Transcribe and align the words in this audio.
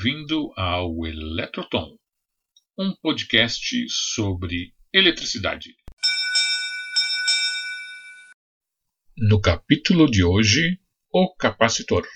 Bem-vindo 0.00 0.52
ao 0.56 1.04
Eletrotom, 1.04 1.96
um 2.78 2.94
podcast 3.02 3.88
sobre 3.88 4.72
eletricidade. 4.92 5.74
No 9.16 9.40
capítulo 9.40 10.08
de 10.08 10.22
hoje, 10.22 10.78
o 11.12 11.34
capacitor. 11.34 12.06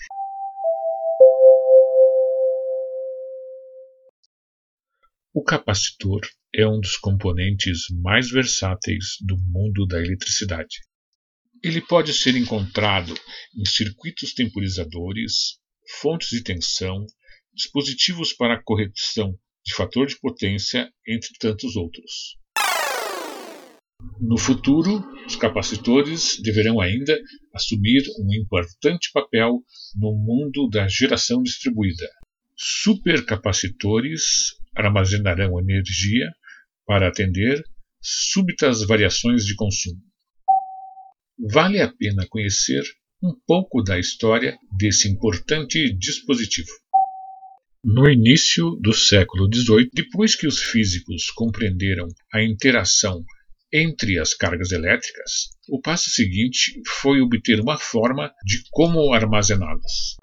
O 5.33 5.43
capacitor 5.43 6.21
é 6.55 6.65
um 6.65 6.79
dos 6.79 6.95
componentes 6.95 7.87
mais 8.01 8.29
versáteis 8.31 9.17
do 9.19 9.35
mundo 9.37 9.85
da 9.85 9.99
eletricidade. 9.99 10.77
Ele 11.61 11.81
pode 11.81 12.13
ser 12.13 12.37
encontrado 12.37 13.13
em 13.57 13.65
circuitos 13.65 14.33
temporizadores, 14.33 15.59
fontes 16.01 16.29
de 16.29 16.41
tensão, 16.41 17.05
dispositivos 17.53 18.33
para 18.33 18.61
correção 18.61 19.37
de 19.65 19.73
fator 19.75 20.07
de 20.07 20.19
potência, 20.19 20.91
entre 21.07 21.29
tantos 21.39 21.75
outros. 21.75 22.37
No 24.19 24.37
futuro, 24.37 25.03
os 25.25 25.35
capacitores 25.35 26.39
deverão 26.41 26.81
ainda 26.81 27.17
assumir 27.53 28.03
um 28.19 28.33
importante 28.33 29.09
papel 29.13 29.63
no 29.95 30.13
mundo 30.13 30.67
da 30.69 30.87
geração 30.87 31.41
distribuída. 31.41 32.09
Supercapacitores 32.55 34.55
armazenarão 34.75 35.59
energia 35.59 36.29
para 36.85 37.07
atender 37.07 37.63
súbitas 38.01 38.85
variações 38.85 39.45
de 39.45 39.55
consumo. 39.55 40.01
Vale 41.51 41.81
a 41.81 41.91
pena 41.91 42.27
conhecer 42.29 42.83
um 43.21 43.33
pouco 43.47 43.81
da 43.81 43.97
história 43.97 44.57
desse 44.77 45.09
importante 45.09 45.91
dispositivo. 45.97 46.69
No 47.85 48.09
início 48.09 48.77
do 48.79 48.93
século 48.93 49.49
XVIII, 49.53 49.89
depois 49.93 50.35
que 50.37 50.47
os 50.47 50.57
físicos 50.57 51.29
compreenderam 51.31 52.07
a 52.33 52.41
interação 52.41 53.21
entre 53.73 54.17
as 54.17 54.33
cargas 54.33 54.71
elétricas, 54.71 55.49
o 55.67 55.81
passo 55.81 56.09
seguinte 56.09 56.81
foi 57.01 57.19
obter 57.19 57.59
uma 57.59 57.77
forma 57.77 58.33
de 58.45 58.63
como 58.71 59.13
armazená-las. 59.13 60.15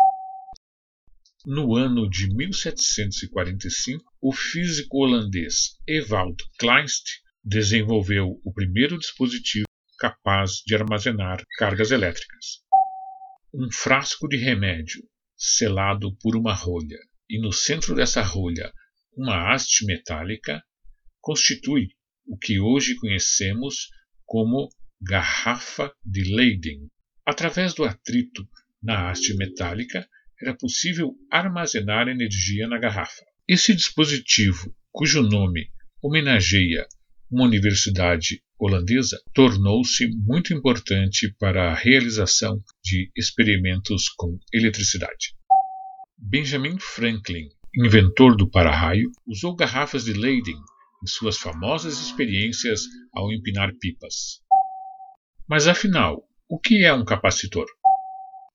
No 1.45 1.77
ano 1.77 2.09
de 2.09 2.35
1745, 2.35 4.11
o 4.23 4.33
físico 4.33 5.05
holandês 5.05 5.77
Ewald 5.87 6.43
Kleinst 6.59 7.05
desenvolveu 7.45 8.41
o 8.43 8.55
primeiro 8.55 8.99
dispositivo 8.99 9.67
capaz 9.99 10.63
de 10.67 10.75
armazenar 10.75 11.45
cargas 11.59 11.91
elétricas. 11.91 12.63
Um 13.53 13.71
frasco 13.71 14.27
de 14.27 14.39
remédio 14.39 15.03
selado 15.37 16.17
por 16.23 16.35
uma 16.37 16.55
rolha 16.55 16.99
e 17.31 17.41
no 17.41 17.53
centro 17.53 17.95
dessa 17.95 18.21
rolha 18.23 18.73
uma 19.17 19.53
haste 19.53 19.87
metálica 19.87 20.61
constitui 21.21 21.89
o 22.27 22.37
que 22.37 22.59
hoje 22.59 22.97
conhecemos 22.97 23.89
como 24.27 24.69
garrafa 25.01 25.93
de 26.05 26.35
Leyden. 26.35 26.91
Através 27.25 27.73
do 27.73 27.85
atrito 27.85 28.49
na 28.83 29.11
haste 29.11 29.35
metálica 29.37 30.09
era 30.43 30.57
possível 30.57 31.15
armazenar 31.31 32.09
energia 32.09 32.67
na 32.67 32.79
garrafa. 32.79 33.25
Esse 33.47 33.75
dispositivo, 33.75 34.75
cujo 34.91 35.23
nome 35.23 35.71
homenageia 36.03 36.87
uma 37.31 37.45
universidade 37.45 38.43
holandesa, 38.59 39.23
tornou-se 39.33 40.09
muito 40.09 40.53
importante 40.53 41.33
para 41.39 41.71
a 41.71 41.75
realização 41.75 42.61
de 42.83 43.11
experimentos 43.17 44.09
com 44.09 44.39
eletricidade. 44.53 45.37
Benjamin 46.31 46.79
Franklin, 46.79 47.49
inventor 47.75 48.37
do 48.37 48.49
para-raio, 48.49 49.11
usou 49.27 49.57
garrafas 49.57 50.05
de 50.05 50.13
Leyden 50.13 50.55
em 51.03 51.07
suas 51.09 51.37
famosas 51.37 51.99
experiências 51.99 52.83
ao 53.13 53.33
empinar 53.33 53.73
pipas. 53.81 54.41
Mas 55.49 55.67
afinal, 55.67 56.23
o 56.49 56.57
que 56.57 56.85
é 56.85 56.95
um 56.95 57.05
capacitor? 57.05 57.67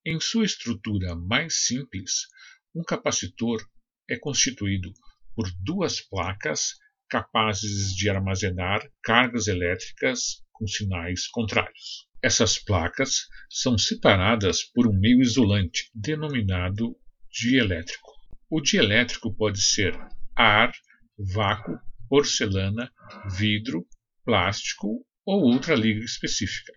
Em 0.06 0.18
sua 0.22 0.46
estrutura 0.46 1.18
mais 1.18 1.66
simples, 1.66 2.28
um 2.74 2.81
capacitor 2.81 3.62
é 4.09 4.18
constituído 4.18 4.94
por 5.35 5.46
duas 5.62 6.00
placas 6.00 6.75
capazes 7.09 7.94
de 7.94 8.09
armazenar 8.09 8.90
cargas 9.03 9.47
elétricas 9.47 10.41
com 10.53 10.66
sinais 10.66 11.28
contrários. 11.28 12.08
Essas 12.24 12.58
placas 12.58 13.28
são 13.50 13.78
separadas 13.78 14.64
por 14.64 14.88
um 14.88 14.97
meio 14.97 15.22
isolante, 15.22 15.91
denominado 15.94 16.96
dielétrico. 17.38 18.12
O 18.50 18.62
dielétrico 18.62 19.35
pode 19.35 19.62
ser 19.62 19.94
ar, 20.35 20.72
vácuo, 21.18 21.78
porcelana, 22.07 22.91
vidro, 23.38 23.85
plástico 24.23 25.06
ou 25.25 25.41
outra 25.44 25.75
liga 25.75 26.03
específica. 26.03 26.72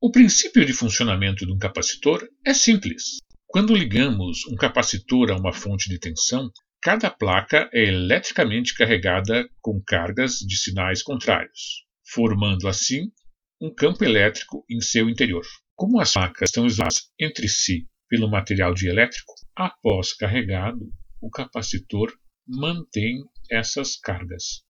O 0.00 0.10
princípio 0.10 0.64
de 0.64 0.72
funcionamento 0.72 1.46
de 1.46 1.52
um 1.52 1.58
capacitor 1.58 2.26
é 2.44 2.54
simples. 2.54 3.18
Quando 3.46 3.76
ligamos 3.76 4.46
um 4.50 4.56
capacitor 4.56 5.30
a 5.30 5.36
uma 5.36 5.52
fonte 5.52 5.88
de 5.88 5.98
tensão, 5.98 6.50
Cada 6.82 7.10
placa 7.10 7.68
é 7.74 7.88
eletricamente 7.88 8.72
carregada 8.72 9.46
com 9.60 9.82
cargas 9.86 10.36
de 10.36 10.56
sinais 10.56 11.02
contrários, 11.02 11.84
formando 12.10 12.66
assim 12.66 13.12
um 13.60 13.70
campo 13.74 14.02
elétrico 14.02 14.64
em 14.66 14.80
seu 14.80 15.06
interior. 15.10 15.44
Como 15.76 16.00
as 16.00 16.14
placas 16.14 16.48
estão 16.48 16.66
isoladas 16.66 17.10
entre 17.20 17.50
si 17.50 17.86
pelo 18.08 18.30
material 18.30 18.72
dielétrico, 18.72 19.34
após 19.60 20.14
carregado, 20.14 20.90
o 21.20 21.28
capacitor 21.28 22.10
mantém 22.46 23.22
essas 23.50 23.94
cargas. 23.94 24.64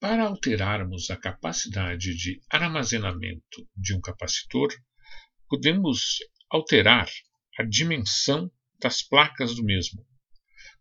Para 0.00 0.24
alterarmos 0.24 1.10
a 1.10 1.16
capacidade 1.16 2.16
de 2.16 2.40
armazenamento 2.50 3.68
de 3.76 3.94
um 3.94 4.00
capacitor, 4.00 4.68
podemos 5.48 6.16
alterar 6.50 7.08
a 7.56 7.62
dimensão 7.62 8.50
das 8.80 9.00
placas 9.00 9.54
do 9.54 9.62
mesmo, 9.62 10.04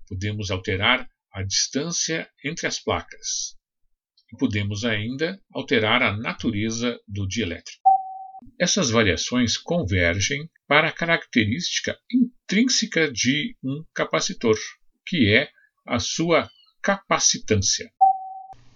podemos 0.07 0.49
alterar 0.49 1.07
a 1.31 1.43
distância 1.43 2.27
entre 2.43 2.65
as 2.65 2.79
placas 2.79 3.55
e 4.33 4.37
podemos 4.37 4.83
ainda 4.83 5.39
alterar 5.53 6.01
a 6.01 6.17
natureza 6.17 6.99
do 7.07 7.27
dielétrico. 7.27 7.89
Essas 8.59 8.89
variações 8.89 9.55
convergem 9.55 10.49
para 10.67 10.87
a 10.87 10.93
característica 10.93 11.95
intrínseca 12.49 13.11
de 13.11 13.55
um 13.63 13.83
capacitor, 13.93 14.55
que 15.05 15.35
é 15.35 15.47
a 15.85 15.99
sua 15.99 16.49
capacitância. 16.81 17.87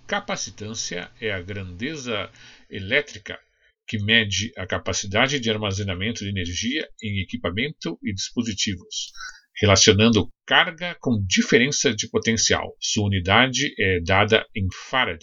Capacitância 0.06 1.10
é 1.20 1.32
a 1.32 1.42
grandeza 1.42 2.30
elétrica 2.70 3.40
que 3.88 3.98
mede 3.98 4.52
a 4.58 4.68
capacidade 4.68 5.40
de 5.40 5.50
armazenamento 5.50 6.24
de 6.24 6.30
energia 6.30 6.88
em 7.02 7.20
equipamento 7.20 7.98
e 8.04 8.14
dispositivos, 8.14 9.12
relacionando 9.60 10.30
carga 10.46 10.96
com 11.02 11.26
diferença 11.26 11.92
de 11.96 12.08
potencial. 12.10 12.76
Sua 12.80 13.08
unidade 13.08 13.74
é 13.80 14.00
dada 14.02 14.46
em 14.56 14.68
farad, 14.88 15.20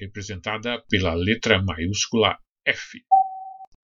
representada 0.00 0.82
pela 0.88 1.12
letra 1.12 1.62
maiúscula 1.62 2.38
F. 2.64 3.02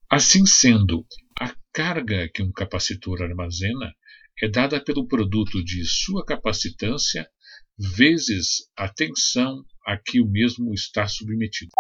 Assim 0.09 0.45
sendo, 0.45 1.06
a 1.38 1.53
carga 1.73 2.29
que 2.34 2.41
um 2.41 2.50
capacitor 2.50 3.22
armazena 3.22 3.94
é 4.41 4.47
dada 4.47 4.81
pelo 4.81 5.06
produto 5.06 5.62
de 5.62 5.84
sua 5.85 6.25
capacitância 6.25 7.29
vezes 7.78 8.70
a 8.78 8.87
tensão 8.87 9.66
a 9.85 9.97
que 9.97 10.22
o 10.22 10.26
mesmo 10.26 10.73
está 10.73 11.08
submetido. 11.09 11.72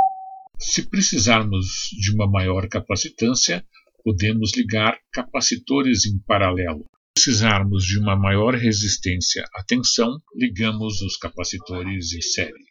Se 0.59 0.89
precisarmos 0.89 1.65
de 2.01 2.13
uma 2.13 2.29
maior 2.29 2.67
capacitância, 2.67 3.65
podemos 4.03 4.51
ligar 4.57 4.99
capacitores 5.13 6.05
em 6.05 6.19
paralelo, 6.19 6.85
precisarmos 7.15 7.85
de 7.85 7.97
uma 7.97 8.17
maior 8.17 8.55
resistência 8.55 9.45
à 9.55 9.63
tensão, 9.63 10.21
ligamos 10.35 11.01
os 11.01 11.15
capacitores 11.15 12.11
em 12.11 12.21
série. 12.21 12.65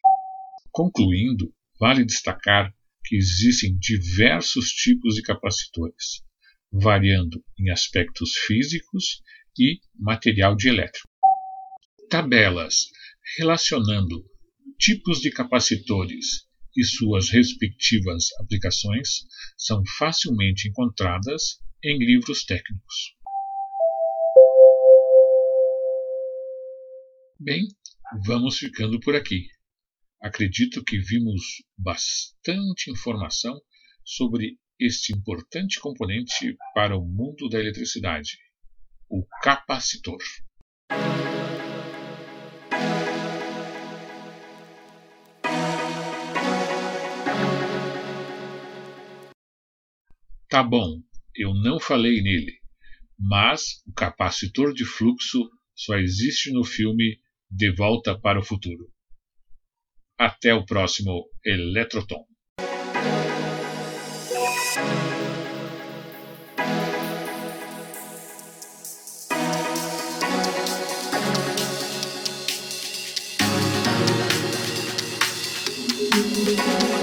Concluindo, 0.70 1.50
vale 1.80 2.04
destacar 2.04 2.75
que 3.06 3.16
existem 3.16 3.78
diversos 3.78 4.70
tipos 4.70 5.14
de 5.14 5.22
capacitores, 5.22 6.22
variando 6.72 7.42
em 7.58 7.70
aspectos 7.70 8.34
físicos 8.46 9.22
e 9.58 9.78
material 9.98 10.56
dielétrico. 10.56 11.08
Tabelas 12.10 12.86
relacionando 13.38 14.24
tipos 14.78 15.20
de 15.20 15.30
capacitores 15.30 16.46
e 16.76 16.84
suas 16.84 17.30
respectivas 17.30 18.26
aplicações 18.40 19.24
são 19.56 19.82
facilmente 19.98 20.68
encontradas 20.68 21.60
em 21.82 21.98
livros 21.98 22.44
técnicos. 22.44 23.14
Bem, 27.38 27.68
vamos 28.26 28.58
ficando 28.58 28.98
por 29.00 29.14
aqui. 29.14 29.46
Acredito 30.20 30.82
que 30.82 30.98
vimos 30.98 31.62
bastante 31.76 32.90
informação 32.90 33.60
sobre 34.04 34.58
este 34.78 35.12
importante 35.12 35.78
componente 35.80 36.56
para 36.74 36.96
o 36.96 37.04
mundo 37.04 37.48
da 37.48 37.58
eletricidade, 37.58 38.38
o 39.08 39.26
capacitor. 39.42 40.18
Tá 50.48 50.62
bom, 50.62 51.02
eu 51.34 51.52
não 51.54 51.78
falei 51.78 52.22
nele, 52.22 52.58
mas 53.18 53.82
o 53.86 53.92
capacitor 53.92 54.72
de 54.72 54.84
fluxo 54.84 55.50
só 55.74 55.98
existe 55.98 56.50
no 56.52 56.64
filme 56.64 57.20
De 57.50 57.70
Volta 57.70 58.18
para 58.18 58.40
o 58.40 58.44
Futuro. 58.44 58.95
Até 60.18 60.54
o 60.54 60.64
próximo 60.64 61.28
Eletroton. 61.44 62.24
thank 76.56 76.95